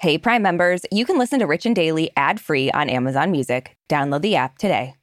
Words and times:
Hey, 0.00 0.16
Prime 0.16 0.40
members, 0.40 0.80
you 0.90 1.04
can 1.04 1.18
listen 1.18 1.40
to 1.40 1.46
Rich 1.46 1.66
and 1.66 1.76
Daily 1.76 2.10
ad 2.16 2.40
free 2.40 2.70
on 2.70 2.88
Amazon 2.88 3.30
Music. 3.30 3.76
Download 3.90 4.22
the 4.22 4.34
app 4.34 4.56
today. 4.56 4.94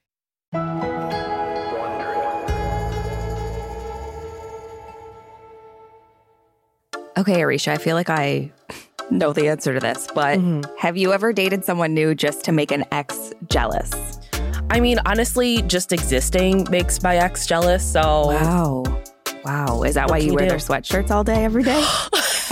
Okay, 7.16 7.42
Aricia, 7.42 7.74
I 7.74 7.78
feel 7.78 7.96
like 7.96 8.10
I 8.10 8.52
know 9.12 9.34
the 9.34 9.50
answer 9.50 9.72
to 9.72 9.80
this, 9.80 10.08
but 10.16 10.40
mm-hmm. 10.40 10.64
have 10.80 10.98
you 10.98 11.14
ever 11.14 11.32
dated 11.32 11.64
someone 11.64 11.94
new 11.94 12.16
just 12.16 12.44
to 12.46 12.52
make 12.52 12.72
an 12.72 12.84
ex 12.92 13.36
jealous? 13.52 14.18
I 14.72 14.80
mean, 14.80 14.98
honestly, 15.06 15.62
just 15.62 15.94
existing 15.94 16.66
makes 16.72 17.04
my 17.04 17.18
ex 17.18 17.46
jealous. 17.46 17.86
So, 17.86 18.02
Wow. 18.02 18.84
Wow. 19.46 19.84
Is 19.84 19.94
that 19.94 20.10
why 20.10 20.18
you 20.18 20.34
wear 20.34 20.46
you 20.46 20.50
their 20.50 20.58
sweatshirts 20.58 21.12
all 21.12 21.24
day, 21.24 21.46
every 21.46 21.62
day? 21.62 21.86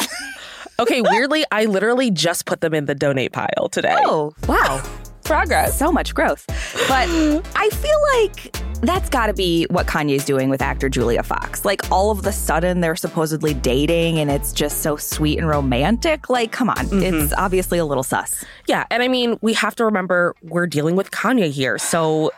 okay, 0.80 1.02
weirdly, 1.02 1.46
I 1.52 1.66
literally 1.66 2.12
just 2.12 2.46
put 2.46 2.62
them 2.62 2.74
in 2.74 2.86
the 2.86 2.96
donate 2.96 3.32
pile 3.32 3.70
today. 3.72 3.96
Oh, 3.98 4.34
wow. 4.48 4.84
Progress. 5.24 5.78
So 5.78 5.92
much 5.92 6.14
growth. 6.14 6.46
But 6.88 7.08
I 7.56 7.70
feel 7.70 8.00
like 8.20 8.56
that's 8.82 9.10
got 9.10 9.28
to 9.28 9.34
be 9.34 9.66
what 9.70 9.88
Kanye's 9.88 10.26
doing 10.26 10.50
with 10.50 10.62
actor 10.62 10.90
Julia 10.90 11.24
Fox. 11.24 11.66
Like 11.66 11.90
all 11.92 12.12
of 12.12 12.24
the 12.24 12.32
sudden 12.32 12.82
they're 12.82 12.96
supposedly 12.96 13.54
dating 13.54 14.20
and 14.20 14.30
it's 14.30 14.54
just 14.54 14.82
so 14.82 14.98
sweet 14.98 15.40
and 15.40 15.48
romantic. 15.48 16.30
Like, 16.30 16.52
come 16.52 16.70
on. 16.70 16.78
Mm-hmm. 16.78 17.02
It's 17.02 17.34
obviously 17.34 17.78
a 17.80 17.86
little 17.86 18.04
sus. 18.04 18.44
Yeah, 18.68 18.86
and 18.92 19.02
I 19.02 19.08
mean, 19.08 19.38
we 19.42 19.54
have 19.54 19.76
to 19.76 19.86
remember 19.86 20.36
we're 20.44 20.68
dealing 20.68 20.96
with 20.96 21.12
Kanye 21.12 21.52
here. 21.52 21.78
So, 21.78 22.32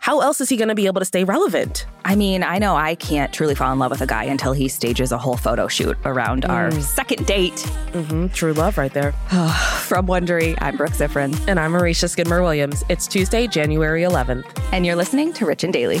how 0.00 0.20
else 0.20 0.40
is 0.40 0.48
he 0.48 0.56
going 0.56 0.68
to 0.68 0.74
be 0.74 0.86
able 0.86 1.00
to 1.00 1.04
stay 1.04 1.24
relevant? 1.24 1.86
I 2.04 2.14
mean, 2.16 2.42
I 2.42 2.58
know 2.58 2.76
I 2.76 2.94
can't 2.94 3.32
truly 3.32 3.54
fall 3.54 3.72
in 3.72 3.78
love 3.78 3.90
with 3.90 4.00
a 4.00 4.06
guy 4.06 4.24
until 4.24 4.52
he 4.52 4.68
stages 4.68 5.12
a 5.12 5.18
whole 5.18 5.36
photo 5.36 5.68
shoot 5.68 5.96
around 6.04 6.44
our 6.46 6.70
second 6.80 7.26
date. 7.26 7.58
hmm 7.92 8.28
True 8.28 8.52
love 8.54 8.78
right 8.78 8.92
there. 8.94 9.12
From 9.82 10.06
Wondery, 10.06 10.56
I'm 10.60 10.76
Brooke 10.76 10.92
Siffrinn, 10.92 11.36
And 11.48 11.58
I'm 11.60 11.72
Aricia 11.72 12.08
Skidmore 12.08 12.42
Williams. 12.42 12.84
It's 12.88 13.06
Tuesday, 13.06 13.46
January 13.46 14.02
11th. 14.02 14.44
and 14.72 14.86
you're 14.86 14.96
listening 14.96 15.32
to 15.34 15.44
Rich 15.46 15.64
and 15.64 15.72
Daily. 15.72 16.00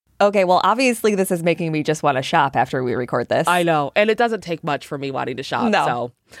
Okay, 0.21 0.43
well, 0.45 0.61
obviously, 0.63 1.15
this 1.15 1.31
is 1.31 1.41
making 1.43 1.71
me 1.71 1.81
just 1.83 2.03
want 2.03 2.17
to 2.17 2.21
shop 2.21 2.55
after 2.55 2.83
we 2.83 2.93
record 2.93 3.27
this. 3.27 3.47
I 3.47 3.63
know, 3.63 3.91
and 3.95 4.09
it 4.09 4.17
doesn't 4.17 4.41
take 4.41 4.63
much 4.63 4.85
for 4.87 4.97
me 4.97 5.09
wanting 5.11 5.37
to 5.37 5.43
shop. 5.43 5.69
No. 5.71 5.85
So, 5.85 6.37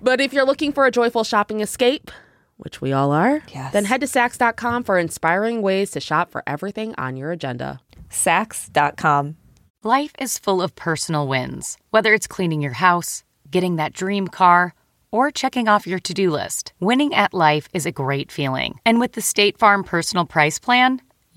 but 0.00 0.20
if 0.20 0.32
you're 0.32 0.44
looking 0.44 0.72
for 0.72 0.84
a 0.86 0.90
joyful 0.90 1.24
shopping 1.24 1.60
escape, 1.60 2.10
which 2.58 2.80
we 2.80 2.92
all 2.92 3.10
are, 3.12 3.42
Yes. 3.54 3.72
then 3.72 3.86
head 3.86 4.00
to 4.02 4.06
Saks.com 4.06 4.84
for 4.84 4.98
inspiring 4.98 5.62
ways 5.62 5.90
to 5.92 6.00
shop 6.00 6.30
for 6.30 6.42
everything 6.46 6.94
on 6.98 7.16
your 7.16 7.32
agenda. 7.32 7.80
Saks.com. 8.10 9.36
Life 9.84 10.12
is 10.18 10.38
full 10.38 10.60
of 10.60 10.74
personal 10.74 11.26
wins, 11.28 11.78
whether 11.90 12.12
it's 12.12 12.26
cleaning 12.26 12.60
your 12.60 12.72
house, 12.72 13.24
getting 13.50 13.76
that 13.76 13.92
dream 13.92 14.28
car, 14.28 14.74
or 15.10 15.30
checking 15.30 15.68
off 15.68 15.86
your 15.86 16.00
to 16.00 16.12
do 16.12 16.30
list. 16.30 16.72
Winning 16.80 17.14
at 17.14 17.32
life 17.32 17.68
is 17.72 17.86
a 17.86 17.92
great 17.92 18.30
feeling. 18.30 18.78
And 18.84 19.00
with 19.00 19.12
the 19.12 19.22
State 19.22 19.56
Farm 19.56 19.82
Personal 19.84 20.26
Price 20.26 20.58
Plan, 20.58 21.00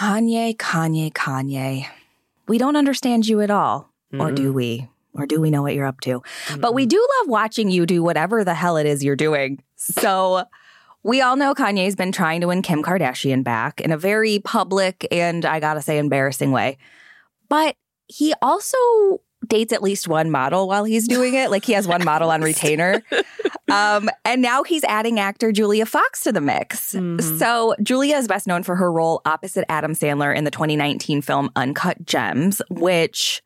Kanye, 0.00 0.56
Kanye, 0.56 1.12
Kanye. 1.12 1.86
We 2.48 2.56
don't 2.56 2.76
understand 2.76 3.28
you 3.28 3.42
at 3.42 3.50
all. 3.50 3.92
Or 4.18 4.32
do 4.32 4.50
we? 4.50 4.88
Or 5.12 5.26
do 5.26 5.42
we 5.42 5.50
know 5.50 5.60
what 5.60 5.74
you're 5.74 5.84
up 5.84 6.00
to? 6.00 6.22
But 6.56 6.72
we 6.72 6.86
do 6.86 7.06
love 7.18 7.28
watching 7.28 7.70
you 7.70 7.84
do 7.84 8.02
whatever 8.02 8.42
the 8.42 8.54
hell 8.54 8.78
it 8.78 8.86
is 8.86 9.04
you're 9.04 9.14
doing. 9.14 9.62
So 9.76 10.44
we 11.02 11.20
all 11.20 11.36
know 11.36 11.54
Kanye's 11.54 11.96
been 11.96 12.12
trying 12.12 12.40
to 12.40 12.46
win 12.46 12.62
Kim 12.62 12.82
Kardashian 12.82 13.44
back 13.44 13.82
in 13.82 13.92
a 13.92 13.98
very 13.98 14.38
public 14.38 15.06
and 15.10 15.44
I 15.44 15.60
gotta 15.60 15.82
say 15.82 15.98
embarrassing 15.98 16.50
way. 16.50 16.78
But 17.50 17.76
he 18.08 18.32
also 18.40 18.78
dates 19.46 19.72
at 19.72 19.82
least 19.82 20.06
one 20.08 20.30
model 20.30 20.68
while 20.68 20.84
he's 20.84 21.08
doing 21.08 21.34
it. 21.34 21.50
Like 21.50 21.64
he 21.64 21.72
has 21.72 21.86
one 21.88 22.04
model 22.04 22.30
on 22.30 22.40
retainer. 22.42 23.02
Um, 23.70 24.10
and 24.24 24.42
now 24.42 24.62
he's 24.62 24.84
adding 24.84 25.18
actor 25.20 25.52
Julia 25.52 25.86
Fox 25.86 26.20
to 26.24 26.32
the 26.32 26.40
mix. 26.40 26.96
So 27.38 27.74
Julia 27.82 28.16
is 28.16 28.28
best 28.28 28.46
known 28.46 28.62
for 28.62 28.76
her 28.76 28.90
role 28.92 29.22
opposite 29.24 29.64
Adam 29.68 29.92
Sandler 29.94 30.34
in 30.36 30.44
the 30.44 30.50
2019 30.50 31.22
film 31.22 31.50
Uncut 31.56 32.04
Gems, 32.04 32.60
which 32.70 33.42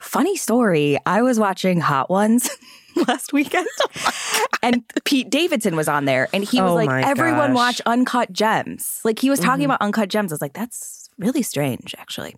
funny 0.00 0.36
story, 0.36 0.98
I 1.06 1.22
was 1.22 1.38
watching 1.38 1.80
Hot 1.80 2.10
Ones 2.10 2.48
last 3.08 3.32
weekend 3.32 3.66
and 4.62 4.82
Pete 5.04 5.30
Davidson 5.30 5.74
was 5.76 5.88
on 5.88 6.04
there 6.04 6.28
and 6.32 6.44
he 6.44 6.60
was 6.60 6.70
Oh 6.72 6.74
like 6.74 7.04
everyone 7.06 7.52
gosh. 7.52 7.56
watch 7.56 7.80
Uncut 7.86 8.32
Gems. 8.32 9.00
Like 9.04 9.18
he 9.18 9.30
was 9.30 9.40
talking 9.40 9.64
about 9.64 9.80
Uncut 9.80 10.08
Gems. 10.08 10.30
I 10.30 10.34
was 10.34 10.40
like 10.42 10.52
that's 10.52 11.08
really 11.18 11.42
strange 11.42 11.94
actually. 11.98 12.36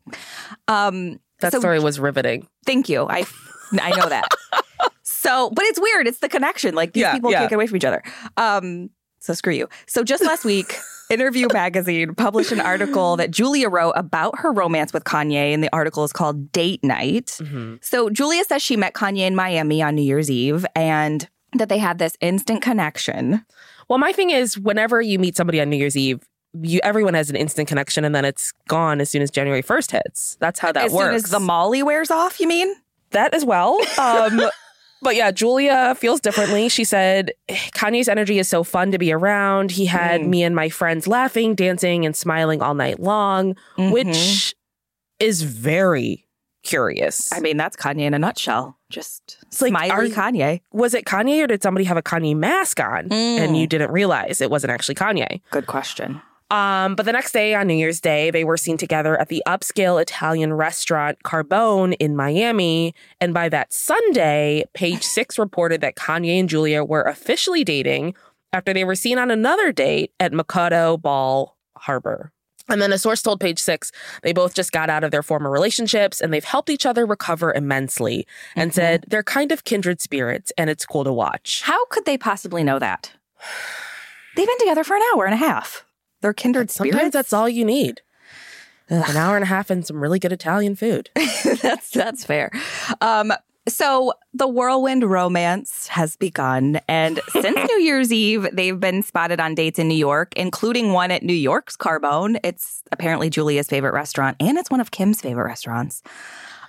Um 0.68 1.18
That 1.40 1.52
so 1.52 1.60
story 1.60 1.78
was 1.80 1.98
riveting. 2.00 2.46
Thank 2.64 2.88
you. 2.88 3.06
I 3.08 3.24
I 3.80 3.90
know 3.90 4.08
that. 4.08 4.28
so, 5.02 5.50
but 5.50 5.64
it's 5.66 5.80
weird. 5.80 6.06
It's 6.06 6.18
the 6.18 6.28
connection. 6.28 6.74
Like 6.74 6.92
these 6.92 7.02
Yeah, 7.02 7.14
people 7.14 7.30
yeah. 7.30 7.38
can't 7.40 7.50
get 7.50 7.56
away 7.56 7.66
from 7.66 7.76
each 7.76 7.84
other. 7.84 8.02
Um, 8.36 8.90
so 9.18 9.34
screw 9.34 9.52
you. 9.52 9.68
So 9.86 10.04
just 10.04 10.24
last 10.24 10.44
week, 10.44 10.78
Interview 11.10 11.48
Magazine 11.52 12.14
published 12.14 12.52
an 12.52 12.60
article 12.60 13.16
that 13.16 13.30
Julia 13.30 13.68
wrote 13.68 13.92
about 13.96 14.38
her 14.38 14.52
romance 14.52 14.92
with 14.92 15.04
Kanye, 15.04 15.52
and 15.52 15.62
the 15.62 15.70
article 15.72 16.04
is 16.04 16.12
called 16.12 16.52
Date 16.52 16.82
Night. 16.84 17.38
So 17.80 18.08
Julia 18.10 18.44
says 18.44 18.62
she 18.62 18.76
met 18.76 18.94
Kanye 18.94 19.20
in 19.26 19.34
Miami 19.34 19.82
on 19.82 19.94
New 19.96 20.02
Year's 20.02 20.30
Eve 20.30 20.64
and 20.74 21.28
that 21.54 21.68
they 21.68 21.78
had 21.78 21.98
this 21.98 22.16
instant 22.20 22.60
connection. 22.62 23.44
Well, 23.88 23.98
my 23.98 24.12
thing 24.12 24.30
is, 24.30 24.58
whenever 24.58 25.00
you 25.00 25.18
meet 25.18 25.36
somebody 25.36 25.60
on 25.60 25.70
New 25.70 25.76
Year's 25.76 25.96
Eve, 25.96 26.20
you 26.62 26.80
everyone 26.82 27.14
has 27.14 27.30
an 27.30 27.36
instant 27.36 27.68
connection, 27.68 28.04
and 28.04 28.14
then 28.14 28.24
it's 28.24 28.52
gone 28.68 29.00
as 29.00 29.10
soon 29.10 29.22
as 29.22 29.30
January 29.30 29.62
first 29.62 29.90
hits. 29.90 30.36
That's 30.40 30.58
how 30.60 30.72
that 30.72 30.86
as 30.86 30.92
works. 30.92 31.06
soon 31.06 31.14
as 31.14 31.22
the 31.24 31.40
Molly 31.40 31.82
wears 31.82 32.10
off, 32.10 32.40
you 32.40 32.48
mean? 32.48 32.74
that 33.10 33.32
as 33.34 33.44
well. 33.44 33.78
Um, 33.98 34.40
but 35.02 35.14
yeah, 35.14 35.30
Julia 35.30 35.94
feels 35.94 36.20
differently. 36.20 36.68
She 36.68 36.82
said 36.84 37.30
Kanye's 37.48 38.08
energy 38.08 38.38
is 38.38 38.48
so 38.48 38.64
fun 38.64 38.90
to 38.92 38.98
be 38.98 39.12
around. 39.12 39.70
He 39.70 39.86
had 39.86 40.22
Mm. 40.22 40.28
me 40.28 40.42
and 40.42 40.56
my 40.56 40.68
friends 40.70 41.06
laughing, 41.06 41.54
dancing, 41.54 42.04
and 42.06 42.16
smiling 42.16 42.62
all 42.62 42.74
night 42.74 42.98
long, 42.98 43.54
Mm-hmm. 43.76 43.90
which 43.92 44.54
is 45.20 45.42
very 45.42 46.26
curious. 46.62 47.32
I 47.32 47.40
mean, 47.40 47.56
that's 47.56 47.76
Kanye 47.76 48.00
in 48.02 48.14
a 48.14 48.18
nutshell. 48.18 48.76
Just 48.90 49.38
like, 49.60 49.70
smiley 49.70 49.90
are- 49.90 50.14
Kanye. 50.14 50.60
was 50.72 50.94
it 50.94 51.04
Kanye 51.04 51.42
or 51.44 51.46
did 51.46 51.62
somebody 51.62 51.84
have 51.84 51.96
a 51.96 52.02
Kanye 52.02 52.34
mask 52.36 52.80
on 52.80 53.12
and 53.12 53.56
you 53.56 53.66
didn't 53.66 53.90
realize 53.92 54.40
it 54.40 54.50
wasn't 54.50 54.72
actually 54.72 54.94
Kanye? 54.96 55.40
Good 55.50 55.66
question. 55.66 56.20
Um, 56.50 56.94
but 56.94 57.06
the 57.06 57.12
next 57.12 57.32
day 57.32 57.54
on 57.54 57.66
New 57.66 57.74
Year's 57.74 58.00
Day, 58.00 58.30
they 58.30 58.44
were 58.44 58.56
seen 58.56 58.76
together 58.76 59.18
at 59.20 59.28
the 59.28 59.42
upscale 59.46 60.00
Italian 60.00 60.52
restaurant 60.52 61.22
Carbone 61.24 61.96
in 61.98 62.14
Miami. 62.14 62.94
And 63.20 63.34
by 63.34 63.48
that 63.48 63.72
Sunday, 63.72 64.64
Page 64.72 65.02
Six 65.16 65.38
reported 65.38 65.80
that 65.80 65.96
Kanye 65.96 66.38
and 66.38 66.48
Julia 66.48 66.84
were 66.84 67.02
officially 67.02 67.64
dating 67.64 68.14
after 68.52 68.72
they 68.72 68.84
were 68.84 68.94
seen 68.94 69.18
on 69.18 69.30
another 69.30 69.72
date 69.72 70.12
at 70.20 70.32
Makoto 70.32 71.00
Bal 71.00 71.56
Harbour. 71.76 72.32
And 72.68 72.82
then 72.82 72.92
a 72.92 72.98
source 72.98 73.22
told 73.22 73.40
Page 73.40 73.58
Six 73.58 73.92
they 74.22 74.32
both 74.32 74.54
just 74.54 74.72
got 74.72 74.90
out 74.90 75.04
of 75.04 75.10
their 75.10 75.22
former 75.22 75.50
relationships 75.50 76.20
and 76.20 76.32
they've 76.32 76.44
helped 76.44 76.70
each 76.70 76.86
other 76.86 77.06
recover 77.06 77.52
immensely 77.52 78.26
and 78.54 78.74
said 78.74 79.04
they're 79.08 79.22
kind 79.22 79.52
of 79.52 79.64
kindred 79.64 80.00
spirits 80.00 80.52
and 80.58 80.70
it's 80.70 80.86
cool 80.86 81.04
to 81.04 81.12
watch. 81.12 81.62
How 81.62 81.86
could 81.86 82.04
they 82.04 82.18
possibly 82.18 82.64
know 82.64 82.78
that? 82.78 83.12
They've 84.36 84.46
been 84.46 84.58
together 84.58 84.84
for 84.84 84.96
an 84.96 85.02
hour 85.14 85.24
and 85.24 85.32
a 85.32 85.38
half. 85.38 85.86
They're 86.20 86.32
kindred 86.32 86.70
Sometimes 86.70 86.96
spirits. 86.96 87.12
that's 87.12 87.32
all 87.32 87.48
you 87.48 87.64
need. 87.64 88.02
An 88.88 89.16
hour 89.16 89.34
and 89.36 89.42
a 89.42 89.46
half 89.46 89.68
and 89.68 89.84
some 89.84 90.00
really 90.00 90.18
good 90.20 90.32
Italian 90.32 90.76
food. 90.76 91.10
that's 91.62 91.90
that's 91.90 92.24
fair. 92.24 92.52
Um, 93.00 93.32
so 93.68 94.12
the 94.32 94.46
whirlwind 94.46 95.02
romance 95.02 95.88
has 95.88 96.16
begun, 96.16 96.80
and 96.86 97.20
since 97.30 97.56
New 97.56 97.80
Year's 97.80 98.12
Eve, 98.12 98.46
they've 98.52 98.78
been 98.78 99.02
spotted 99.02 99.40
on 99.40 99.56
dates 99.56 99.78
in 99.78 99.88
New 99.88 99.96
York, 99.96 100.32
including 100.36 100.92
one 100.92 101.10
at 101.10 101.24
New 101.24 101.34
York's 101.34 101.76
Carbone. 101.76 102.38
It's 102.44 102.82
apparently 102.92 103.28
Julia's 103.28 103.66
favorite 103.66 103.92
restaurant, 103.92 104.36
and 104.38 104.56
it's 104.56 104.70
one 104.70 104.80
of 104.80 104.92
Kim's 104.92 105.20
favorite 105.20 105.46
restaurants. 105.46 106.02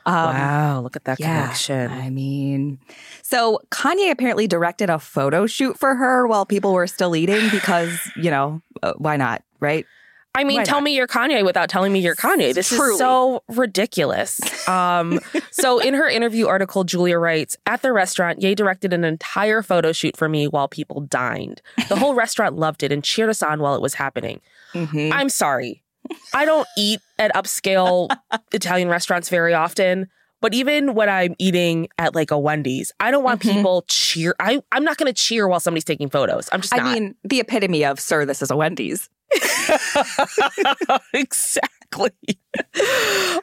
Um, 0.07 0.13
wow, 0.13 0.79
look 0.79 0.95
at 0.95 1.03
that 1.03 1.19
yeah, 1.19 1.41
connection. 1.41 1.91
I 1.91 2.09
mean, 2.09 2.79
so 3.23 3.59
Kanye 3.71 4.09
apparently 4.09 4.47
directed 4.47 4.89
a 4.89 4.99
photo 4.99 5.45
shoot 5.45 5.77
for 5.77 5.95
her 5.95 6.25
while 6.25 6.45
people 6.45 6.71
were 6.71 6.87
still 6.87 7.13
eating 7.13 7.49
because, 7.51 7.99
you 8.15 8.31
know, 8.31 8.61
why 8.97 9.17
not, 9.17 9.43
right? 9.59 9.85
I 10.35 10.43
mean, 10.43 10.57
Why 10.57 10.65
tell 10.65 10.77
not? 10.77 10.83
me 10.83 10.95
you're 10.95 11.07
Kanye 11.07 11.43
without 11.43 11.67
telling 11.67 11.91
me 11.91 11.99
you're 11.99 12.13
Kanye. 12.15 12.53
This 12.53 12.69
Truly. 12.69 12.91
is 12.91 12.97
so 12.99 13.41
ridiculous. 13.47 14.39
Um, 14.69 15.19
so, 15.51 15.79
in 15.79 15.95
her 15.95 16.07
interview 16.07 16.45
article, 16.45 16.83
Julia 16.83 17.17
writes 17.17 17.57
At 17.65 17.81
the 17.81 17.91
restaurant, 17.91 18.41
Ye 18.43 18.53
directed 18.53 18.93
an 18.93 19.03
entire 19.03 19.63
photo 19.63 19.91
shoot 19.91 20.15
for 20.15 20.29
me 20.29 20.47
while 20.47 20.67
people 20.67 21.01
dined. 21.01 21.61
The 21.89 21.95
whole 21.95 22.13
restaurant 22.23 22.55
loved 22.55 22.83
it 22.83 22.91
and 22.91 23.03
cheered 23.03 23.29
us 23.31 23.41
on 23.41 23.61
while 23.61 23.73
it 23.73 23.81
was 23.81 23.95
happening. 23.95 24.39
Mhm. 24.73 25.11
I'm 25.11 25.29
sorry. 25.29 25.81
I 26.35 26.45
don't 26.45 26.67
eat 26.77 26.99
at 27.17 27.33
upscale 27.33 28.07
Italian 28.51 28.89
restaurants 28.89 29.29
very 29.29 29.55
often. 29.55 30.07
But 30.41 30.53
even 30.53 30.93
when 30.93 31.09
I'm 31.09 31.35
eating 31.39 31.87
at 31.97 32.13
like 32.13 32.29
a 32.31 32.37
Wendy's, 32.37 32.91
I 32.99 33.09
don't 33.11 33.23
want 33.23 33.41
Mhm. 33.41 33.53
people 33.53 33.85
cheer. 33.87 34.35
I, 34.39 34.61
I'm 34.71 34.83
not 34.83 34.97
going 34.97 35.07
to 35.07 35.13
cheer 35.13 35.47
while 35.47 35.59
somebody's 35.59 35.83
taking 35.83 36.09
photos. 36.09 36.47
I'm 36.51 36.61
just 36.61 36.73
I 36.73 36.77
not. 36.77 36.93
mean, 36.93 37.15
the 37.23 37.39
epitome 37.39 37.83
of, 37.83 37.99
sir, 37.99 38.25
this 38.25 38.41
is 38.41 38.51
a 38.51 38.55
Wendy's. 38.55 39.09
exactly. 41.13 42.11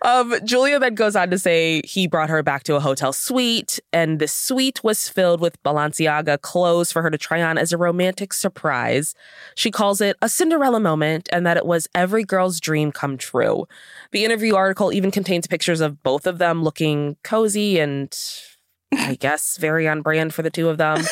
Um, 0.03 0.35
Julia 0.45 0.79
then 0.79 0.95
goes 0.95 1.17
on 1.17 1.31
to 1.31 1.39
say 1.39 1.83
he 1.85 2.07
brought 2.07 2.31
her 2.31 2.43
back 2.43 2.65
to 2.65 2.77
a 2.77 2.81
hotel 2.81 3.13
suite, 3.13 3.81
and 3.93 4.19
the 4.19 4.29
suite 4.29 4.83
was 4.85 5.09
filled 5.09 5.41
with 5.41 5.63
Balenciaga 5.63 6.41
clothes 6.41 6.93
for 6.93 7.03
her 7.03 7.11
to 7.11 7.19
try 7.19 7.43
on 7.43 7.59
as 7.59 7.73
a 7.73 7.79
romantic 7.79 8.33
surprise. 8.33 9.15
She 9.55 9.71
calls 9.71 10.01
it 10.01 10.17
a 10.23 10.29
Cinderella 10.29 10.81
moment, 10.81 11.29
and 11.33 11.47
that 11.47 11.57
it 11.57 11.67
was 11.67 11.89
every 11.95 12.25
girl's 12.25 12.61
dream 12.61 12.93
come 12.93 13.17
true. 13.17 13.67
The 14.13 14.25
interview 14.25 14.55
article 14.55 14.93
even 14.93 15.11
contains 15.11 15.47
pictures 15.47 15.81
of 15.81 16.03
both 16.03 16.27
of 16.27 16.39
them 16.39 16.63
looking 16.63 17.17
cozy 17.23 17.79
and. 17.79 18.17
I 18.97 19.15
guess 19.21 19.57
very 19.57 19.89
on 19.89 20.03
brand 20.03 20.33
for 20.33 20.43
the 20.43 20.51
two 20.51 20.69
of 20.69 20.79
them, 20.79 21.03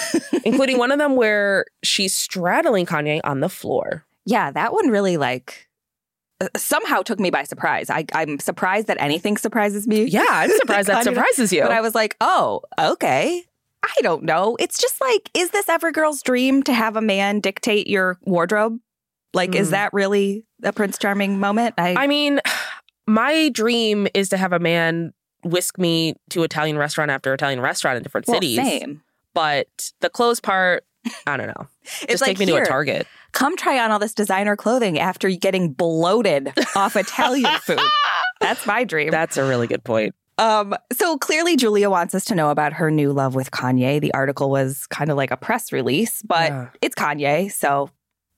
including 0.44 0.78
one 0.78 0.92
of 0.92 0.98
them 0.98 1.16
where 1.16 1.64
she's 1.82 2.14
straddling 2.14 2.86
Kanye 2.86 3.20
on 3.24 3.40
the 3.40 3.48
floor. 3.48 4.04
Yeah, 4.24 4.52
that 4.52 4.72
one 4.72 4.88
really 4.88 5.16
like 5.16 5.68
somehow 6.56 7.02
took 7.02 7.20
me 7.20 7.30
by 7.30 7.44
surprise. 7.44 7.90
I, 7.90 8.04
I'm 8.14 8.38
surprised 8.38 8.86
that 8.88 8.96
anything 9.00 9.36
surprises 9.36 9.86
me. 9.86 10.04
Yeah, 10.04 10.24
I'm 10.28 10.50
surprised 10.58 10.88
that 10.88 11.04
surprises 11.04 11.52
you. 11.52 11.62
But 11.62 11.72
I 11.72 11.80
was 11.80 11.94
like, 11.94 12.16
oh, 12.20 12.62
okay. 12.78 13.44
I 13.84 14.00
don't 14.02 14.22
know. 14.22 14.56
It's 14.60 14.78
just 14.80 15.00
like, 15.00 15.28
is 15.34 15.50
this 15.50 15.68
every 15.68 15.92
girl's 15.92 16.22
dream 16.22 16.62
to 16.64 16.72
have 16.72 16.96
a 16.96 17.00
man 17.00 17.40
dictate 17.40 17.88
your 17.88 18.18
wardrobe? 18.22 18.78
Like, 19.34 19.54
is 19.54 19.68
Mm. 19.68 19.72
that 19.72 19.92
really 19.92 20.44
a 20.62 20.72
Prince 20.72 20.98
Charming 20.98 21.40
moment? 21.40 21.74
I, 21.78 21.94
I 21.96 22.06
mean, 22.06 22.40
my 23.06 23.48
dream 23.48 24.06
is 24.14 24.28
to 24.28 24.36
have 24.36 24.52
a 24.52 24.58
man 24.60 25.12
whisk 25.44 25.78
me 25.78 26.14
to 26.30 26.44
Italian 26.44 26.78
restaurant 26.78 27.10
after 27.10 27.34
Italian 27.34 27.60
restaurant 27.60 27.96
in 27.96 28.02
different 28.04 28.28
well, 28.28 28.36
cities. 28.36 28.56
same. 28.56 29.02
But 29.34 29.92
the 30.00 30.08
clothes 30.10 30.38
part, 30.38 30.84
I 31.26 31.36
don't 31.36 31.48
know. 31.48 31.66
It's 32.02 32.06
Just 32.12 32.20
like 32.20 32.36
take 32.36 32.38
me 32.38 32.46
to 32.46 32.56
a 32.62 32.64
Target. 32.64 33.08
Come 33.32 33.56
try 33.56 33.78
on 33.78 33.90
all 33.90 33.98
this 33.98 34.14
designer 34.14 34.56
clothing 34.56 34.98
after 34.98 35.28
getting 35.30 35.72
bloated 35.72 36.52
off 36.76 36.96
Italian 36.96 37.50
food. 37.60 37.78
That's 38.40 38.66
my 38.66 38.84
dream. 38.84 39.10
That's 39.10 39.36
a 39.36 39.44
really 39.44 39.66
good 39.66 39.84
point. 39.84 40.14
Um, 40.38 40.74
so 40.92 41.16
clearly 41.18 41.56
Julia 41.56 41.88
wants 41.90 42.14
us 42.14 42.24
to 42.26 42.34
know 42.34 42.50
about 42.50 42.72
her 42.74 42.90
new 42.90 43.12
love 43.12 43.34
with 43.34 43.50
Kanye. 43.50 44.00
The 44.00 44.12
article 44.14 44.50
was 44.50 44.86
kind 44.88 45.10
of 45.10 45.16
like 45.16 45.30
a 45.30 45.36
press 45.36 45.72
release, 45.72 46.22
but 46.22 46.50
Yeah. 46.50 46.68
it's 46.80 46.94
Kanye, 46.94 47.50
so 47.52 47.90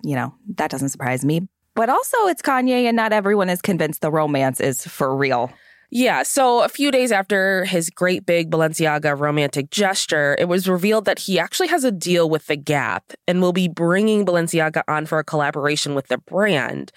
you 0.02 0.14
know, 0.14 0.34
that 0.56 0.70
doesn't 0.70 0.90
surprise 0.90 1.24
me. 1.24 1.48
But 1.74 1.88
also 1.88 2.16
it's 2.26 2.42
Kanye 2.42 2.84
and 2.84 2.94
not 2.96 3.12
everyone 3.12 3.48
is 3.48 3.62
convinced 3.62 4.00
the 4.02 4.10
romance 4.10 4.60
is 4.60 4.86
for 4.86 5.16
real. 5.16 5.50
Yeah, 5.90 6.22
so 6.22 6.62
a 6.62 6.68
few 6.68 6.90
days 6.90 7.12
after 7.12 7.64
his 7.64 7.90
great 7.90 8.26
big 8.26 8.50
Balenciaga 8.50 9.18
romantic 9.18 9.70
gesture, 9.70 10.36
it 10.38 10.48
was 10.48 10.68
revealed 10.68 11.04
that 11.04 11.20
he 11.20 11.38
actually 11.38 11.68
has 11.68 11.84
a 11.84 11.92
deal 11.92 12.28
with 12.28 12.46
The 12.46 12.56
Gap 12.56 13.12
and 13.28 13.40
will 13.40 13.52
be 13.52 13.68
bringing 13.68 14.26
Balenciaga 14.26 14.82
on 14.88 15.06
for 15.06 15.18
a 15.18 15.24
collaboration 15.24 15.94
with 15.94 16.08
the 16.08 16.18
brand. 16.18 16.90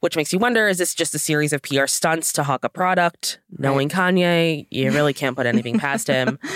Which 0.00 0.16
makes 0.16 0.32
you 0.32 0.38
wonder 0.38 0.68
is 0.68 0.78
this 0.78 0.94
just 0.94 1.14
a 1.14 1.18
series 1.18 1.52
of 1.52 1.62
PR 1.62 1.86
stunts 1.86 2.32
to 2.34 2.44
hawk 2.44 2.62
a 2.62 2.68
product? 2.68 3.40
Knowing 3.58 3.88
Kanye, 3.88 4.68
you 4.70 4.92
really 4.92 5.12
can't 5.12 5.36
put 5.36 5.46
anything 5.46 5.78
past 5.78 6.06
him. 6.06 6.38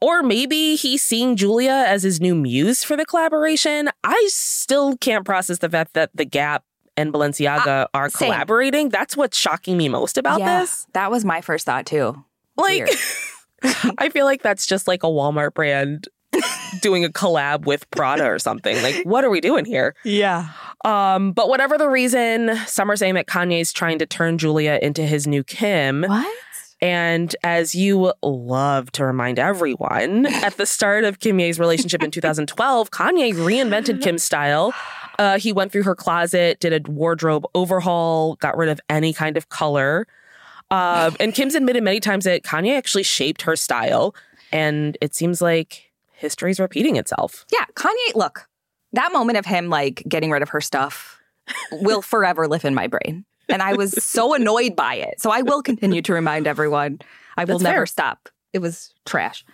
Or 0.00 0.22
maybe 0.22 0.76
he's 0.76 1.02
seeing 1.02 1.36
Julia 1.36 1.84
as 1.86 2.02
his 2.02 2.20
new 2.20 2.34
muse 2.34 2.84
for 2.84 2.96
the 2.96 3.06
collaboration. 3.06 3.88
I 4.04 4.26
still 4.30 4.96
can't 4.98 5.24
process 5.24 5.58
the 5.58 5.70
fact 5.70 5.94
that 5.94 6.10
The 6.14 6.26
Gap 6.26 6.64
and 6.96 7.12
Balenciaga 7.12 7.86
are 7.94 8.06
Uh, 8.06 8.08
same. 8.08 8.28
collaborating. 8.30 8.88
That's 8.88 9.16
what's 9.16 9.36
shocking 9.36 9.76
me 9.76 9.88
most 9.88 10.18
about 10.18 10.40
yeah, 10.40 10.60
this. 10.60 10.86
That 10.94 11.10
was 11.10 11.24
my 11.24 11.40
first 11.40 11.66
thought 11.66 11.86
too. 11.86 12.22
Like, 12.56 12.88
I 13.98 14.08
feel 14.08 14.24
like 14.24 14.42
that's 14.42 14.66
just 14.66 14.86
like 14.88 15.02
a 15.02 15.06
Walmart 15.08 15.54
brand 15.54 16.08
doing 16.82 17.04
a 17.04 17.08
collab 17.08 17.66
with 17.66 17.88
Prada 17.90 18.24
or 18.24 18.38
something. 18.38 18.80
Like, 18.82 18.96
what 19.04 19.24
are 19.24 19.30
we 19.30 19.40
doing 19.40 19.64
here? 19.64 19.94
Yeah. 20.04 20.48
Um, 20.84 21.32
but 21.32 21.48
whatever 21.48 21.76
the 21.78 21.88
reason, 21.88 22.56
some 22.66 22.90
are 22.90 22.96
saying 22.96 23.14
that 23.14 23.26
Kanye's 23.26 23.72
trying 23.72 23.98
to 23.98 24.06
turn 24.06 24.38
Julia 24.38 24.78
into 24.82 25.02
his 25.02 25.26
new 25.26 25.42
Kim. 25.44 26.02
What? 26.02 26.34
And 26.82 27.34
as 27.42 27.74
you 27.74 28.12
love 28.22 28.92
to 28.92 29.04
remind 29.06 29.38
everyone, 29.38 30.26
at 30.26 30.58
the 30.58 30.66
start 30.66 31.04
of 31.04 31.20
Kim 31.20 31.40
Ye's 31.40 31.58
relationship 31.58 32.02
in 32.02 32.10
2012, 32.12 32.90
Kanye 32.90 33.32
reinvented 33.34 34.02
Kim's 34.02 34.22
style. 34.22 34.74
Uh, 35.18 35.38
he 35.38 35.52
went 35.52 35.72
through 35.72 35.84
her 35.84 35.94
closet, 35.94 36.60
did 36.60 36.72
a 36.72 36.90
wardrobe 36.90 37.46
overhaul, 37.54 38.36
got 38.36 38.56
rid 38.56 38.68
of 38.68 38.80
any 38.88 39.12
kind 39.12 39.36
of 39.36 39.48
color. 39.48 40.06
Um, 40.70 41.16
and 41.20 41.34
Kim's 41.34 41.54
admitted 41.54 41.82
many 41.82 42.00
times 42.00 42.24
that 42.24 42.42
Kanye 42.42 42.76
actually 42.76 43.04
shaped 43.04 43.42
her 43.42 43.56
style. 43.56 44.14
And 44.52 44.98
it 45.00 45.14
seems 45.14 45.40
like 45.40 45.90
history's 46.12 46.58
repeating 46.60 46.96
itself. 46.96 47.44
Yeah, 47.52 47.64
Kanye, 47.74 48.14
look, 48.14 48.48
that 48.92 49.12
moment 49.12 49.38
of 49.38 49.46
him 49.46 49.68
like 49.68 50.02
getting 50.08 50.30
rid 50.30 50.42
of 50.42 50.48
her 50.50 50.60
stuff 50.60 51.20
will 51.70 52.02
forever 52.02 52.48
live 52.48 52.64
in 52.64 52.74
my 52.74 52.86
brain. 52.86 53.24
And 53.48 53.62
I 53.62 53.74
was 53.74 53.92
so 54.02 54.34
annoyed 54.34 54.74
by 54.74 54.94
it. 54.94 55.20
So 55.20 55.30
I 55.30 55.42
will 55.42 55.62
continue 55.62 56.02
to 56.02 56.12
remind 56.12 56.46
everyone. 56.46 57.00
I 57.36 57.44
will 57.44 57.58
That's 57.58 57.64
never 57.64 57.78
fair. 57.78 57.86
stop. 57.86 58.28
It 58.52 58.58
was 58.58 58.92
trash. 59.04 59.44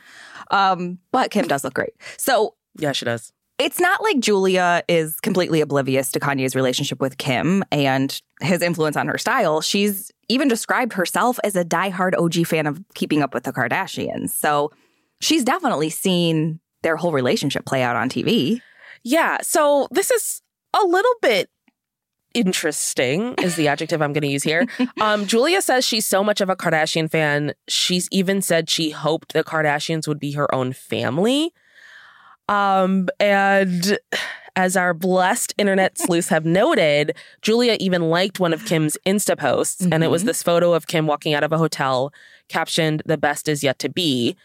Um, 0.50 0.98
but 1.10 1.30
Kim 1.30 1.46
does 1.48 1.64
look 1.64 1.74
great. 1.74 1.92
So 2.16 2.54
Yeah, 2.78 2.92
she 2.92 3.04
does. 3.04 3.32
It's 3.62 3.78
not 3.78 4.02
like 4.02 4.18
Julia 4.18 4.82
is 4.88 5.20
completely 5.20 5.60
oblivious 5.60 6.10
to 6.12 6.20
Kanye's 6.20 6.56
relationship 6.56 7.00
with 7.00 7.18
Kim 7.18 7.62
and 7.70 8.20
his 8.40 8.60
influence 8.60 8.96
on 8.96 9.06
her 9.06 9.18
style. 9.18 9.60
She's 9.60 10.10
even 10.28 10.48
described 10.48 10.94
herself 10.94 11.38
as 11.44 11.54
a 11.54 11.64
diehard 11.64 12.18
OG 12.18 12.46
fan 12.46 12.66
of 12.66 12.82
Keeping 12.94 13.22
Up 13.22 13.32
with 13.32 13.44
the 13.44 13.52
Kardashians. 13.52 14.30
So 14.30 14.72
she's 15.20 15.44
definitely 15.44 15.90
seen 15.90 16.58
their 16.82 16.96
whole 16.96 17.12
relationship 17.12 17.64
play 17.64 17.82
out 17.82 17.94
on 17.94 18.08
TV. 18.08 18.60
Yeah. 19.04 19.38
So 19.42 19.86
this 19.92 20.10
is 20.10 20.42
a 20.74 20.84
little 20.84 21.14
bit 21.20 21.48
interesting, 22.34 23.34
is 23.34 23.54
the 23.56 23.68
adjective 23.68 24.02
I'm 24.02 24.12
going 24.12 24.22
to 24.22 24.28
use 24.28 24.42
here. 24.42 24.66
Um, 25.00 25.26
Julia 25.26 25.60
says 25.62 25.84
she's 25.84 26.06
so 26.06 26.22
much 26.22 26.40
of 26.40 26.48
a 26.48 26.54
Kardashian 26.54 27.10
fan. 27.10 27.54
She's 27.68 28.08
even 28.12 28.40
said 28.40 28.70
she 28.70 28.90
hoped 28.90 29.32
the 29.32 29.42
Kardashians 29.42 30.06
would 30.06 30.20
be 30.20 30.32
her 30.32 30.52
own 30.54 30.72
family. 30.72 31.52
Um, 32.52 33.08
and 33.20 33.98
As 34.54 34.76
our 34.76 34.92
blessed 34.92 35.54
internet 35.56 35.96
sleuths 35.96 36.28
have 36.28 36.44
noted, 36.44 37.16
Julia 37.40 37.78
even 37.80 38.10
liked 38.10 38.38
one 38.38 38.52
of 38.52 38.66
Kim's 38.66 38.98
Insta 39.06 39.34
posts, 39.38 39.80
and 39.90 40.04
it 40.04 40.10
was 40.10 40.24
Mhm. 40.24 40.26
this 40.26 40.42
photo 40.42 40.74
of 40.74 40.86
Kim 40.86 41.06
walking 41.06 41.32
out 41.32 41.42
of 41.42 41.52
a 41.52 41.56
hotel 41.58 42.12
captioned, 42.50 43.00
The 43.06 43.16
best 43.16 43.48
is 43.48 43.62
yet 43.64 43.78
to 43.78 43.88
be. 43.88 44.36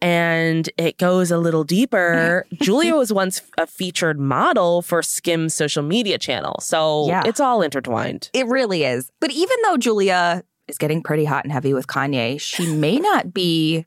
And 0.00 0.70
it 0.78 0.96
goes 0.96 1.30
a 1.30 1.36
little 1.36 1.62
deeper. 1.64 2.46
Julia 2.62 2.96
was 2.96 3.12
once 3.12 3.42
a 3.58 3.66
featured 3.66 4.18
model 4.18 4.80
for 4.80 5.02
Skims 5.02 5.52
social 5.52 5.82
media 5.82 6.16
channel. 6.16 6.56
So 6.62 7.06
Yeah. 7.08 7.20
it's 7.26 7.38
all 7.40 7.60
intertwined. 7.60 8.30
It 8.32 8.46
really 8.46 8.84
is. 8.84 9.10
But 9.20 9.30
even 9.30 9.58
though 9.64 9.76
Julia 9.76 10.42
is 10.68 10.78
getting 10.78 11.02
pretty 11.02 11.26
hot 11.26 11.44
and 11.44 11.52
heavy 11.52 11.74
with 11.74 11.86
Kanye, 11.86 12.40
she 12.40 12.66
may 12.74 12.96
not 12.98 13.34
be 13.34 13.84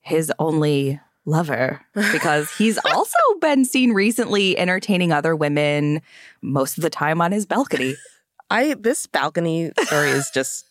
his 0.00 0.30
only 0.38 1.00
lover 1.28 1.80
because 2.12 2.50
he's 2.56 2.78
also 2.78 3.18
been 3.40 3.64
seen 3.64 3.92
recently 3.92 4.58
entertaining 4.58 5.12
other 5.12 5.36
women 5.36 6.00
most 6.42 6.78
of 6.78 6.82
the 6.82 6.90
time 6.90 7.20
on 7.20 7.32
his 7.32 7.46
balcony. 7.46 7.94
I 8.50 8.74
this 8.74 9.06
balcony 9.06 9.72
story 9.78 10.08
is 10.08 10.30
just 10.30 10.64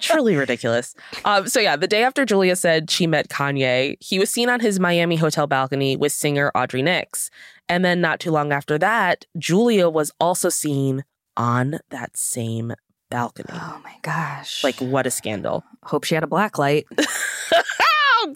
truly 0.00 0.34
ridiculous. 0.34 0.96
Um, 1.24 1.46
so 1.46 1.60
yeah, 1.60 1.76
the 1.76 1.86
day 1.86 2.02
after 2.02 2.24
Julia 2.24 2.56
said 2.56 2.90
she 2.90 3.06
met 3.06 3.28
Kanye, 3.28 3.96
he 4.00 4.18
was 4.18 4.30
seen 4.30 4.48
on 4.48 4.58
his 4.58 4.80
Miami 4.80 5.14
hotel 5.14 5.46
balcony 5.46 5.96
with 5.96 6.10
singer 6.10 6.50
Audrey 6.56 6.82
Nix, 6.82 7.30
and 7.68 7.84
then 7.84 8.00
not 8.00 8.18
too 8.18 8.32
long 8.32 8.52
after 8.52 8.78
that, 8.78 9.26
Julia 9.36 9.88
was 9.88 10.10
also 10.18 10.48
seen 10.48 11.04
on 11.36 11.78
that 11.90 12.16
same 12.16 12.74
balcony. 13.10 13.50
Oh 13.52 13.80
my 13.84 13.94
gosh. 14.02 14.64
Like 14.64 14.80
what 14.80 15.06
a 15.06 15.10
scandal! 15.10 15.62
hope 15.84 16.04
she 16.04 16.14
had 16.14 16.24
a 16.24 16.28
black 16.28 16.58
light. 16.58 16.86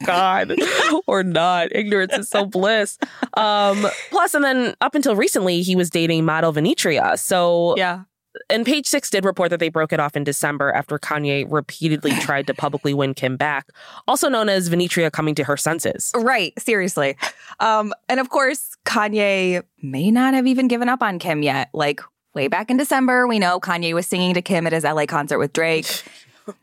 God, 0.04 0.54
or 1.06 1.22
not? 1.22 1.68
Ignorance 1.74 2.12
is 2.14 2.28
so 2.28 2.44
bliss. 2.46 2.98
Um, 3.34 3.86
plus, 4.10 4.34
and 4.34 4.44
then 4.44 4.74
up 4.80 4.94
until 4.94 5.16
recently, 5.16 5.62
he 5.62 5.76
was 5.76 5.90
dating 5.90 6.24
model 6.24 6.52
Vinetria. 6.52 7.18
So 7.18 7.74
Yeah. 7.76 8.02
and 8.50 8.64
Page 8.66 8.86
Six 8.86 9.10
did 9.10 9.24
report 9.24 9.50
that 9.50 9.60
they 9.60 9.68
broke 9.68 9.92
it 9.92 10.00
off 10.00 10.16
in 10.16 10.24
December 10.24 10.72
after 10.72 10.98
Kanye 10.98 11.46
repeatedly 11.50 12.10
tried 12.20 12.46
to 12.46 12.54
publicly 12.54 12.94
win 12.94 13.14
Kim 13.14 13.36
back, 13.36 13.68
also 14.08 14.28
known 14.28 14.48
as 14.48 14.68
Vinetria 14.70 15.10
coming 15.12 15.34
to 15.36 15.44
her 15.44 15.56
senses. 15.56 16.10
Right, 16.16 16.52
seriously. 16.58 17.16
Um, 17.60 17.92
and 18.08 18.20
of 18.20 18.28
course, 18.30 18.76
Kanye 18.84 19.62
may 19.82 20.10
not 20.10 20.34
have 20.34 20.46
even 20.46 20.68
given 20.68 20.88
up 20.88 21.02
on 21.02 21.18
Kim 21.18 21.42
yet. 21.42 21.68
Like 21.72 22.00
way 22.34 22.48
back 22.48 22.70
in 22.70 22.76
December, 22.78 23.26
we 23.26 23.38
know 23.38 23.60
Kanye 23.60 23.92
was 23.92 24.06
singing 24.06 24.32
to 24.34 24.42
Kim 24.42 24.66
at 24.66 24.72
his 24.72 24.84
LA 24.84 25.04
concert 25.06 25.38
with 25.38 25.52
Drake, 25.52 26.02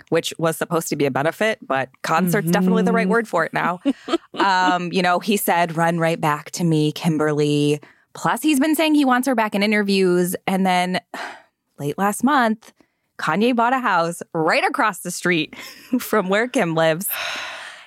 which 0.09 0.33
was 0.37 0.57
supposed 0.57 0.87
to 0.89 0.95
be 0.95 1.05
a 1.05 1.11
benefit, 1.11 1.59
but 1.65 1.89
concert's 2.01 2.51
definitely 2.51 2.83
the 2.83 2.91
right 2.91 3.07
word 3.09 3.27
for 3.27 3.45
it 3.45 3.53
now. 3.53 3.79
um, 4.35 4.91
you 4.91 5.01
know, 5.01 5.19
he 5.19 5.37
said, 5.37 5.75
run 5.77 5.99
right 5.99 6.19
back 6.19 6.51
to 6.51 6.63
me, 6.63 6.91
Kimberly. 6.91 7.79
Plus, 8.13 8.41
he's 8.41 8.59
been 8.59 8.75
saying 8.75 8.95
he 8.95 9.05
wants 9.05 9.27
her 9.27 9.35
back 9.35 9.55
in 9.55 9.63
interviews. 9.63 10.35
And 10.47 10.65
then 10.65 10.99
late 11.79 11.97
last 11.97 12.23
month, 12.23 12.73
Kanye 13.17 13.55
bought 13.55 13.73
a 13.73 13.79
house 13.79 14.21
right 14.33 14.63
across 14.63 14.99
the 14.99 15.11
street 15.11 15.55
from 15.99 16.29
where 16.29 16.47
Kim 16.47 16.75
lives. 16.75 17.07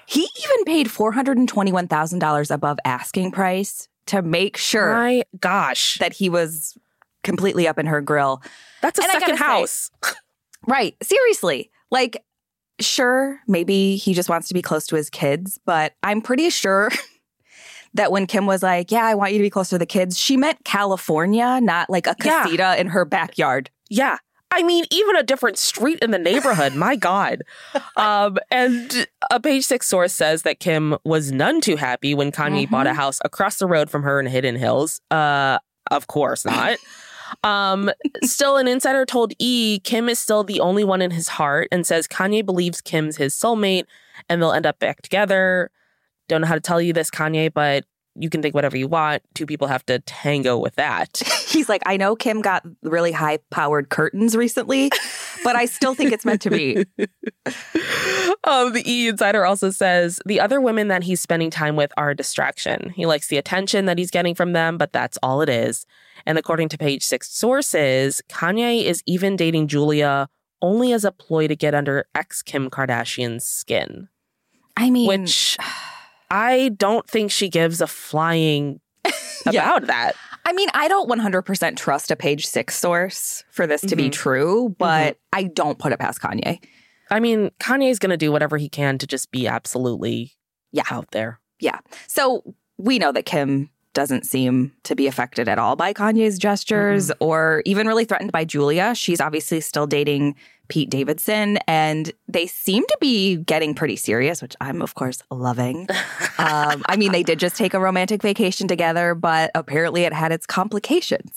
He 0.07 0.21
even 0.45 0.65
paid 0.67 0.89
$421,000 0.89 2.51
above 2.51 2.79
asking 2.85 3.33
price 3.33 3.89
to 4.07 4.21
make 4.21 4.57
sure 4.57 4.95
My 4.95 5.23
gosh, 5.41 5.97
that 5.99 6.13
he 6.13 6.29
was 6.29 6.77
completely 7.23 7.67
up 7.69 7.79
in 7.79 7.87
her 7.87 8.01
grill. 8.01 8.43
that's 8.83 8.99
a 8.99 9.03
and 9.03 9.13
second 9.13 9.37
gotta 9.39 9.39
say- 9.39 9.45
house. 9.45 9.91
Right. 10.65 10.95
Seriously. 11.03 11.72
Like, 11.93 12.25
sure, 12.81 13.39
maybe 13.47 13.95
he 13.97 14.13
just 14.15 14.29
wants 14.29 14.49
to 14.49 14.55
be 14.55 14.63
close 14.63 14.87
to 14.89 14.97
his 14.97 15.09
kids, 15.11 15.59
but 15.65 15.93
I'm 16.03 16.21
pretty 16.23 16.51
sure 16.51 16.91
that 17.95 18.11
when 18.11 18.27
Kim 18.27 18.47
was 18.47 18.63
like, 18.63 18.91
Yeah, 18.91 19.05
I 19.05 19.15
want 19.15 19.33
you 19.33 19.39
to 19.39 19.43
be 19.45 19.51
close 19.51 19.69
to 19.69 19.79
the 19.79 19.87
kids, 19.87 20.19
she 20.19 20.37
meant 20.37 20.65
California, 20.65 21.61
not 21.63 21.89
like 21.91 22.07
a 22.07 22.17
Yeah. 22.25 22.43
casita 22.45 22.81
in 22.81 22.89
her 22.89 23.05
backyard. 23.05 23.71
Yeah. 23.89 24.17
I 24.55 24.63
mean, 24.65 24.85
even 24.91 25.17
a 25.17 25.23
different 25.23 25.57
street 25.59 25.99
in 26.01 26.11
the 26.11 26.19
neighborhood. 26.19 26.75
my 26.75 26.97
God. 26.97 27.43
Um, 27.97 28.39
and 28.51 29.07
a 29.31 29.39
page 29.39 29.65
six 29.65 29.87
source 29.87 30.13
says 30.15 30.43
that 30.43 30.61
Kim 30.61 30.97
was 31.05 31.31
none 31.31 31.61
too 31.61 31.77
happy 31.77 32.15
when 32.15 32.33
Kanye 32.33 32.69
bought 32.69 32.87
a 32.87 32.95
house 32.95 33.19
across 33.25 33.59
the 33.59 33.67
road 33.67 33.91
from 33.91 34.03
her 34.03 34.19
in 34.19 34.27
Hidden 34.27 34.57
Hills. 34.57 35.01
Uh, 35.11 35.59
of 35.91 36.07
course 36.07 36.45
not. 36.47 36.79
Um, 37.43 37.91
still, 38.23 38.57
an 38.57 38.69
insider 38.69 39.05
told 39.05 39.33
E 39.39 39.81
Kim 39.85 40.09
is 40.09 40.19
still 40.19 40.45
the 40.45 40.61
only 40.61 40.85
one 40.85 41.03
in 41.03 41.11
his 41.11 41.29
heart 41.29 41.69
and 41.73 41.87
says 41.87 42.07
Kanye 42.07 42.45
believes 42.45 42.81
Kim's 42.81 43.17
his 43.17 43.35
soulmate 43.35 43.85
and 44.29 44.41
they'll 44.41 44.53
end 44.53 44.67
up 44.67 44.79
back 44.79 45.03
together. 45.03 45.71
Don't 46.29 46.41
know 46.41 46.47
how 46.47 46.55
to 46.55 46.61
tell 46.61 46.81
you 46.81 46.93
this, 46.93 47.11
Kanye, 47.11 47.53
but 47.53 47.85
you 48.15 48.29
can 48.29 48.43
think 48.43 48.55
whatever 48.55 48.77
you 48.77 48.89
want. 48.89 49.23
Two 49.35 49.47
people 49.47 49.69
have 49.69 49.85
to 49.87 49.99
tango 50.01 50.59
with 50.59 50.75
that. 50.77 51.23
He's 51.49 51.69
like, 51.69 51.83
I 51.87 51.97
know 51.97 52.15
Kim 52.15 52.43
got 52.43 52.65
really 52.83 53.13
high 53.13 53.39
powered 53.51 53.89
curtains 53.89 54.37
recently, 54.37 54.91
but 55.45 55.57
I 55.57 55.65
still 55.67 55.95
think 55.95 56.13
it's 56.13 56.25
meant 56.25 56.43
to 56.43 56.51
be. 56.51 56.77
um, 58.45 58.73
the 58.73 58.83
E 58.87 59.09
Insider 59.09 59.45
also 59.45 59.71
says 59.71 60.21
the 60.27 60.41
other 60.41 60.61
women 60.61 60.89
that 60.89 61.03
he's 61.03 61.21
spending 61.21 61.51
time 61.51 61.77
with 61.77 61.93
are 61.97 62.11
a 62.11 62.17
distraction. 62.17 62.91
He 62.91 63.07
likes 63.07 63.29
the 63.29 63.39
attention 63.39 63.87
that 63.87 63.99
he's 63.99 64.11
getting 64.11 64.35
from 64.35 64.53
them, 64.53 64.79
but 64.79 64.93
that's 64.93 65.19
all 65.23 65.41
it 65.43 65.49
is. 65.49 65.87
And 66.27 66.39
according 66.39 66.69
to 66.71 66.79
page 66.79 67.03
six 67.03 67.31
sources, 67.31 68.23
Kanye 68.29 68.85
is 68.85 69.03
even 69.07 69.37
dating 69.37 69.69
Julia 69.69 70.29
only 70.61 70.93
as 70.93 71.05
a 71.05 71.11
ploy 71.13 71.49
to 71.49 71.57
get 71.57 71.75
under 71.75 72.07
ex 72.15 72.43
Kim 72.43 72.71
Kardashian's 72.71 73.45
skin, 73.45 74.09
I 74.77 74.91
mean, 74.91 75.09
which 75.09 75.57
I 76.31 76.71
don't 76.77 77.09
think 77.09 77.31
she 77.33 77.49
gives 77.49 77.81
a 77.81 77.87
flying 77.89 78.81
Yeah. 79.51 79.75
about 79.77 79.89
that. 79.89 80.15
I 80.45 80.53
mean, 80.53 80.69
I 80.75 80.89
don't 80.89 81.09
100% 81.09 81.77
trust 81.77 82.11
a 82.11 82.17
page 82.17 82.47
six 82.47 82.75
source 82.77 83.45
for 83.51 83.67
this 83.67 83.81
to 83.83 83.95
be 83.97 84.09
Mhm. 84.09 84.13
true, 84.13 84.75
but 84.79 85.19
I 85.33 85.45
don't 85.45 85.79
put 85.79 85.93
it 85.93 85.99
past 85.99 86.21
Kanye. 86.21 86.59
I 87.11 87.21
mean, 87.21 87.51
Kanye's 87.61 87.99
going 87.99 88.11
to 88.11 88.17
do 88.17 88.33
whatever 88.33 88.57
he 88.57 88.69
can 88.69 88.99
to 88.99 89.07
just 89.07 89.31
be 89.31 89.47
absolutely 89.47 90.33
Yeah. 90.73 90.85
out 90.91 91.11
there. 91.13 91.39
Yeah. 91.61 91.79
So 92.09 92.55
we 92.79 92.99
know 92.99 93.13
that 93.13 93.25
Kim 93.27 93.71
doesn't 93.95 94.25
seem 94.25 94.73
to 94.85 94.97
be 94.97 95.07
affected 95.07 95.49
at 95.49 95.59
all 95.59 95.77
by 95.77 95.93
Kanye's 95.93 96.39
gestures 96.39 97.13
or 97.21 97.63
even 97.67 97.87
really 97.87 98.07
threatened 98.07 98.33
by 98.33 98.45
Julia. 98.45 98.95
She's 98.95 99.21
obviously 99.21 99.61
still 99.61 99.87
dating 99.87 100.35
Pete 100.69 100.91
Davidson 100.91 101.59
and 101.67 102.13
they 102.29 102.47
seem 102.47 102.85
to 102.87 102.99
be 103.01 103.37
getting 103.37 103.75
pretty 103.75 103.97
serious, 103.97 104.41
which 104.41 104.57
I'm, 104.61 104.81
of 104.83 104.95
course, 104.95 105.23
loving. 105.31 105.89
um, 106.39 106.83
I 106.87 106.97
mean, 106.97 107.13
they 107.13 107.23
did 107.23 107.39
just 107.39 107.57
take 107.57 107.75
a 107.75 107.81
romantic 107.81 108.23
vacation 108.23 108.69
together, 108.69 109.15
but 109.15 109.51
apparently 109.55 110.03
it 110.05 110.13
had 110.13 110.33
its 110.33 110.47
complications. 110.47 111.33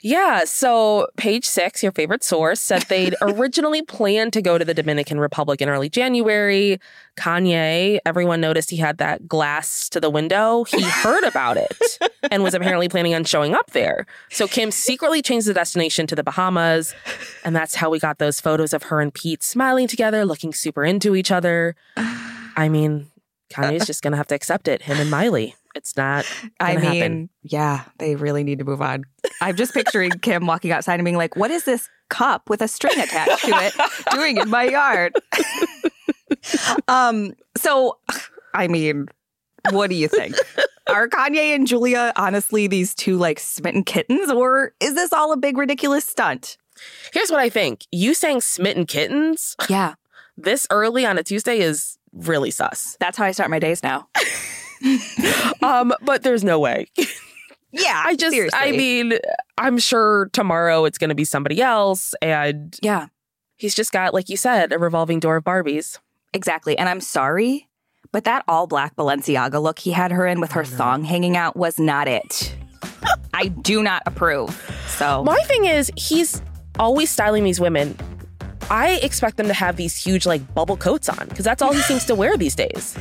Yeah, 0.00 0.44
so 0.44 1.08
page 1.16 1.44
six, 1.44 1.82
your 1.82 1.92
favorite 1.92 2.22
source, 2.22 2.60
said 2.60 2.82
they'd 2.82 3.14
originally 3.22 3.82
planned 3.82 4.32
to 4.34 4.42
go 4.42 4.58
to 4.58 4.64
the 4.64 4.74
Dominican 4.74 5.18
Republic 5.18 5.60
in 5.60 5.68
early 5.68 5.88
January. 5.88 6.78
Kanye, 7.16 7.98
everyone 8.04 8.40
noticed 8.40 8.70
he 8.70 8.76
had 8.76 8.98
that 8.98 9.26
glass 9.26 9.88
to 9.88 10.00
the 10.00 10.10
window. 10.10 10.64
He 10.64 10.82
heard 10.82 11.24
about 11.24 11.56
it 11.56 11.98
and 12.30 12.42
was 12.42 12.54
apparently 12.54 12.88
planning 12.88 13.14
on 13.14 13.24
showing 13.24 13.54
up 13.54 13.70
there. 13.70 14.06
So 14.30 14.46
Kim 14.46 14.70
secretly 14.70 15.22
changed 15.22 15.46
the 15.46 15.54
destination 15.54 16.06
to 16.08 16.14
the 16.14 16.22
Bahamas. 16.22 16.94
And 17.44 17.56
that's 17.56 17.74
how 17.74 17.90
we 17.90 17.98
got 17.98 18.18
those 18.18 18.40
photos 18.40 18.72
of 18.72 18.84
her 18.84 19.00
and 19.00 19.12
Pete 19.12 19.42
smiling 19.42 19.88
together, 19.88 20.24
looking 20.26 20.52
super 20.52 20.84
into 20.84 21.16
each 21.16 21.30
other. 21.30 21.74
I 22.56 22.68
mean, 22.68 23.06
Kanye's 23.50 23.82
uh, 23.82 23.86
just 23.86 24.02
going 24.02 24.12
to 24.12 24.16
have 24.16 24.28
to 24.28 24.34
accept 24.34 24.68
it, 24.68 24.82
him 24.82 24.98
and 24.98 25.10
Miley. 25.10 25.54
It's 25.76 25.96
not 25.96 26.24
I 26.58 26.74
mean, 26.76 26.82
happen. 26.84 27.30
yeah, 27.42 27.84
they 27.98 28.16
really 28.16 28.42
need 28.42 28.58
to 28.60 28.64
move 28.64 28.80
on. 28.80 29.04
I'm 29.42 29.54
just 29.56 29.74
picturing 29.74 30.10
Kim 30.22 30.46
walking 30.46 30.72
outside 30.72 30.94
and 30.94 31.04
being 31.04 31.16
like, 31.18 31.36
what 31.36 31.50
is 31.50 31.64
this 31.64 31.88
cup 32.08 32.48
with 32.48 32.62
a 32.62 32.68
string 32.68 32.98
attached 32.98 33.44
to 33.44 33.50
it 33.52 33.74
doing 34.10 34.38
in 34.38 34.48
my 34.48 34.64
yard? 34.64 35.14
um, 36.88 37.34
so 37.56 37.98
I 38.54 38.68
mean, 38.68 39.06
what 39.70 39.90
do 39.90 39.96
you 39.96 40.08
think? 40.08 40.34
Are 40.88 41.08
Kanye 41.08 41.54
and 41.54 41.66
Julia 41.66 42.12
honestly 42.16 42.66
these 42.68 42.94
two 42.94 43.16
like 43.16 43.38
smitten 43.38 43.84
kittens, 43.84 44.30
or 44.30 44.72
is 44.80 44.94
this 44.94 45.12
all 45.12 45.32
a 45.32 45.36
big 45.36 45.58
ridiculous 45.58 46.04
stunt? 46.04 46.56
Here's 47.12 47.30
what 47.30 47.40
I 47.40 47.48
think. 47.48 47.86
You 47.90 48.14
saying 48.14 48.40
smitten 48.42 48.86
kittens 48.86 49.56
Yeah, 49.68 49.94
this 50.36 50.66
early 50.70 51.04
on 51.04 51.18
a 51.18 51.22
Tuesday 51.22 51.58
is 51.58 51.98
really 52.12 52.50
sus. 52.50 52.96
that's 52.98 53.18
how 53.18 53.24
I 53.26 53.32
start 53.32 53.50
my 53.50 53.58
days 53.58 53.82
now. 53.82 54.08
Um, 55.62 55.92
but 56.02 56.22
there's 56.22 56.44
no 56.44 56.58
way. 56.60 56.86
Yeah, 57.72 58.02
I 58.04 58.14
just, 58.16 58.32
seriously. 58.34 58.58
I 58.58 58.72
mean, 58.72 59.14
I'm 59.58 59.78
sure 59.78 60.30
tomorrow 60.32 60.84
it's 60.84 60.96
going 60.98 61.10
to 61.10 61.14
be 61.14 61.24
somebody 61.24 61.60
else. 61.60 62.14
And 62.22 62.76
yeah, 62.82 63.08
he's 63.56 63.74
just 63.74 63.92
got, 63.92 64.14
like 64.14 64.28
you 64.28 64.36
said, 64.36 64.72
a 64.72 64.78
revolving 64.78 65.20
door 65.20 65.36
of 65.36 65.44
Barbies. 65.44 65.98
Exactly. 66.32 66.78
And 66.78 66.88
I'm 66.88 67.00
sorry, 67.00 67.68
but 68.12 68.24
that 68.24 68.44
all 68.48 68.66
black 68.66 68.96
Balenciaga 68.96 69.60
look 69.62 69.78
he 69.80 69.90
had 69.92 70.10
her 70.12 70.26
in 70.26 70.40
with 70.40 70.52
her 70.52 70.64
thong 70.64 71.04
hanging 71.04 71.36
out 71.36 71.56
was 71.56 71.78
not 71.78 72.08
it. 72.08 72.54
I 73.34 73.48
do 73.48 73.82
not 73.82 74.02
approve. 74.06 74.50
So, 74.88 75.22
My 75.24 75.38
thing 75.44 75.66
is, 75.66 75.90
he's 75.96 76.40
always 76.78 77.10
styling 77.10 77.44
these 77.44 77.60
women. 77.60 77.96
I 78.70 78.92
expect 79.02 79.36
them 79.36 79.46
to 79.48 79.54
have 79.54 79.76
these 79.76 79.96
huge, 79.96 80.24
like, 80.26 80.54
bubble 80.54 80.76
coats 80.76 81.08
on 81.08 81.28
because 81.28 81.44
that's 81.44 81.60
all 81.62 81.72
he 81.72 81.82
seems 81.82 82.04
to 82.06 82.14
wear 82.14 82.36
these 82.36 82.54
days. 82.54 82.96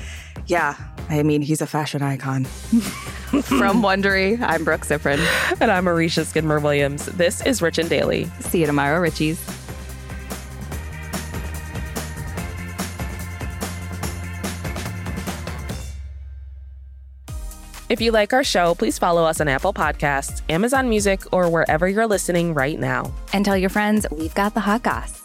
yeah, 0.48 0.76
I 1.10 1.24
mean, 1.24 1.42
he's 1.42 1.62
a 1.62 1.68
fashion 1.68 2.02
icon. 2.02 2.46
From 2.46 3.82
Wondery, 3.82 4.40
I'm 4.42 4.64
Brooke 4.64 4.82
Siffrinn. 4.82 5.20
And 5.62 5.72
I'm 5.72 5.86
Aricia 5.86 6.26
Skidmore 6.26 6.60
Williams. 6.60 7.06
This 7.06 7.46
is 7.46 7.62
Rich 7.62 7.78
and 7.80 7.90
Daily. 7.90 8.26
See 8.40 8.62
you 8.62 8.66
tomorrow, 8.66 9.02
Richies. 9.02 9.38
If 17.88 18.02
you 18.02 18.12
like 18.12 18.34
our 18.34 18.44
show, 18.44 18.74
please 18.74 18.98
follow 18.98 19.26
us 19.26 19.40
on 19.40 19.48
Apple 19.48 19.74
Podcasts, 19.74 20.42
Amazon 20.50 20.90
Music, 20.90 21.22
or 21.32 21.50
wherever 21.50 21.88
you're 21.88 22.08
listening 22.08 22.54
right 22.54 22.80
now. 22.80 23.14
And 23.32 23.46
tell 23.46 23.56
your 23.56 23.70
friends 23.70 24.08
we've 24.12 24.34
got 24.34 24.56
the 24.56 24.62
hot 24.62 24.82
goss. 24.82 25.25